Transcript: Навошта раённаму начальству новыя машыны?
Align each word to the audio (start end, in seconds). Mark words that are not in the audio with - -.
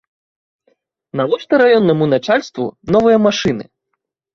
Навошта 1.21 1.53
раённаму 1.65 2.11
начальству 2.17 2.63
новыя 2.97 3.17
машыны? 3.31 3.75